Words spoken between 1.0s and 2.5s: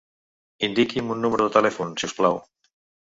un número de telèfon, si us plau.